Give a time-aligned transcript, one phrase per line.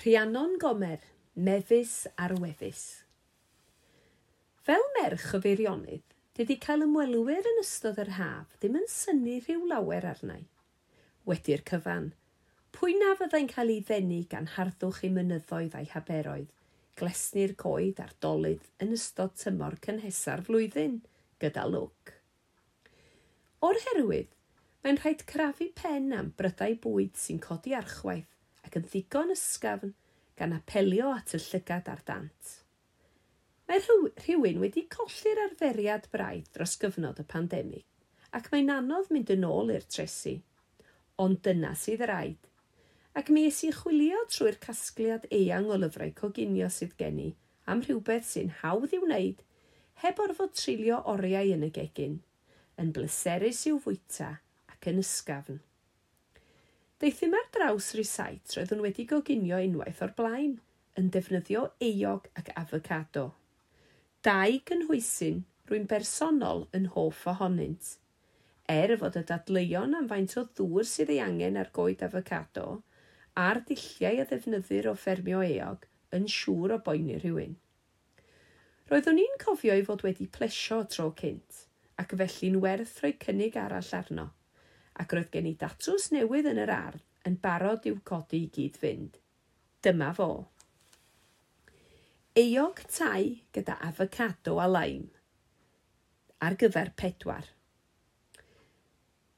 [0.00, 1.00] Rhiannon Gomer,
[1.36, 3.02] mefus ar wefus.
[4.64, 9.66] Fel merch y feirionydd, dydy cael ymwelwyr yn ystod yr haf ddim yn synnu rhyw
[9.68, 10.46] lawer arnau.
[11.28, 12.08] Wedi'r cyfan,
[12.72, 16.48] pwy na fyddai'n cael ei ddenu gan harddwch ei mynyddoedd a'i haberoedd,
[16.96, 21.02] glesni'r coed a'r dolydd yn ystod tymor cynhesa'r flwyddyn,
[21.44, 22.16] gyda lwc.
[23.68, 24.32] O'r herwydd,
[24.80, 28.39] mae'n rhaid crafu pen am brydau bwyd sy'n codi archwaith
[28.70, 29.96] ac yn ddigon ysgafn
[30.38, 32.50] gan apelio at y llygad ar dant.
[33.66, 37.86] Mae rhywun wedi colli'r arferiad braidd dros gyfnod y pandemig
[38.38, 40.36] ac mae'n anodd mynd yn ôl i'r tresu,
[41.18, 42.38] ond dyna sydd rhaid.
[43.18, 47.30] Ac mi es i chwilio trwy'r casgliad eang o lyfrau coginio sydd gen i
[47.66, 49.42] am rhywbeth sy'n hawdd i'w wneud
[50.04, 52.20] heb orfod trilio oriau yn y gegin,
[52.78, 54.36] yn bleserus i'w fwyta
[54.70, 55.58] ac yn ysgafn.
[57.00, 60.50] Deithim ar draws risait roedd yn wedi goginio unwaith o'r blaen,
[61.00, 63.22] yn defnyddio eog ac afocado.
[64.26, 65.38] Dau gynhwysyn
[65.70, 67.94] rwy'n bersonol yn hoff ohonynt.
[68.74, 72.66] Er fod y dadleuon am faint o ddŵr sydd ei angen ar goed afocado,
[73.44, 75.86] a'r dilliau a ddefnyddir o ffermio eog
[76.18, 77.54] yn siŵr o boeni rhywun.
[78.92, 81.64] Roeddwn i'n cofio i fod wedi plesio tro cynt,
[81.96, 84.28] ac felly'n werth rhoi cynnig arall arno–
[85.02, 88.76] ac roedd gen i datws newydd yn yr ardd yn barod i'w codi i gyd
[88.80, 89.16] fynd.
[89.84, 90.30] Dyma fo.
[92.40, 95.08] Eog tai gyda afocado a laim
[96.40, 97.48] ar gyfer pedwar.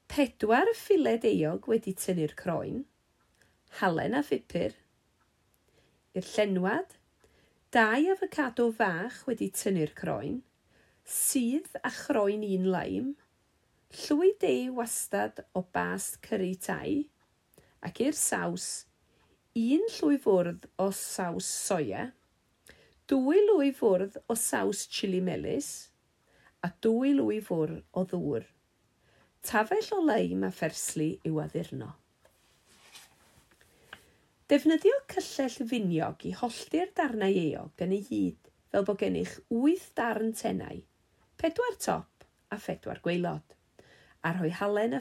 [0.07, 2.83] Pedwar ffiled eog wedi tynnu'r croen,
[3.79, 4.75] halen a phupur,
[6.15, 6.95] i'r llenwad,
[7.75, 10.39] dau afocado fach wedi tynnu'r croen,
[11.17, 13.09] sydd a chroen un laim,
[13.93, 16.93] Llwy de wastad o bast cyrru tai
[17.85, 18.65] ac i'r saws,
[19.53, 22.07] un llwy fwrdd o saws soia,
[23.11, 25.69] dwy lwy fwrdd o saws chili melys
[26.65, 28.49] a dwy lwy fwrdd o ddŵr.
[29.45, 31.93] Tafell o leim a pherslu i'w addurno.
[34.49, 40.33] Defnyddio cyllell finiog i hollti'r darnau eog yn ei hyd fel bod gennych 8 darn
[40.39, 40.81] tenau,
[41.37, 43.61] pedwar top a phedwar gweilod.
[44.23, 44.99] A rhoi halen a